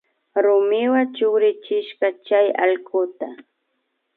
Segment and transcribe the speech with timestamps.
[0.43, 3.27] Rumiwa chukrichirka chay allkuta